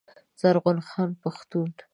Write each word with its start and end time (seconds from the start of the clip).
زرغون 0.41 0.79
خان 0.89 1.09
پښتون 1.21 1.69